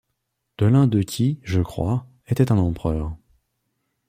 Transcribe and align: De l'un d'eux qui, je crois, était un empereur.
De 0.57 0.65
l'un 0.65 0.87
d'eux 0.87 1.03
qui, 1.03 1.39
je 1.43 1.61
crois, 1.61 2.07
était 2.25 2.51
un 2.51 2.57
empereur. 2.57 3.15